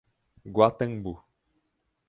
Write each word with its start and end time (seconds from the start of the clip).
Guatambu 0.55 1.13